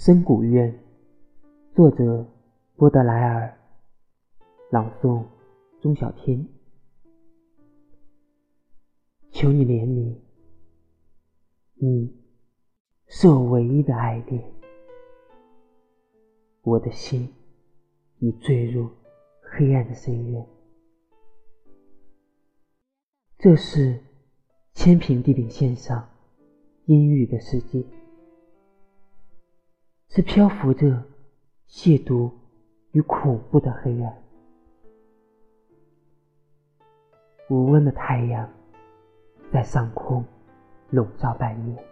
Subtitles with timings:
[0.00, 0.82] 深谷院，
[1.74, 2.26] 作者
[2.74, 3.54] 波德莱尔，
[4.70, 5.26] 朗诵
[5.82, 6.48] 钟小天。
[9.30, 10.16] 求你怜悯，
[11.74, 12.16] 你
[13.08, 14.42] 是我唯一的爱恋，
[16.62, 17.34] 我的心
[18.20, 18.88] 已坠入
[19.42, 20.46] 黑暗的深渊。
[23.36, 24.02] 这是
[24.72, 26.08] 千平地平线上
[26.86, 27.84] 阴郁的世界。
[30.12, 31.04] 是漂浮着
[31.68, 32.32] 亵渎
[32.90, 34.22] 与恐怖的黑暗。
[37.48, 38.52] 无温的太阳
[39.52, 40.24] 在上空
[40.90, 41.84] 笼罩半年，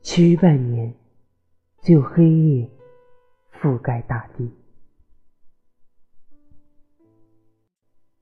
[0.00, 0.94] 其余半年
[1.82, 2.70] 只有黑夜
[3.52, 4.50] 覆盖大地。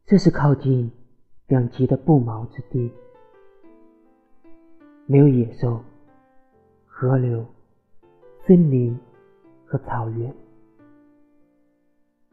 [0.05, 0.91] 这是靠近
[1.47, 2.93] 两极的不毛之地，
[5.07, 5.81] 没有野兽、
[6.87, 7.47] 河流。
[8.47, 9.01] 森林
[9.65, 10.35] 和草原，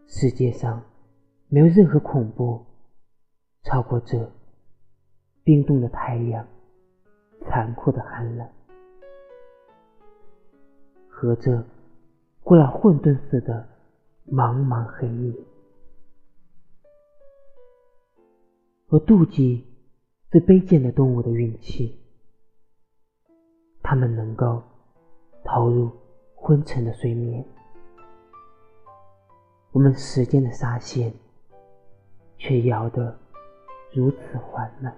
[0.08, 0.84] 世界上
[1.48, 2.66] 没有任何恐怖
[3.64, 4.30] 超过这
[5.46, 6.46] 冰冻的太阳、
[7.46, 8.46] 残酷的寒冷
[11.08, 11.66] 和这
[12.44, 13.66] 古老混沌似的
[14.28, 15.34] 茫茫黑夜。
[18.90, 19.66] 我妒忌
[20.30, 21.98] 最卑贱的动物的运气，
[23.82, 24.62] 它们能够
[25.46, 26.01] 投入。
[26.52, 27.46] 昏沉的睡眠，
[29.72, 31.14] 我们时间的沙线
[32.38, 33.18] 却摇得
[33.94, 34.94] 如此缓慢。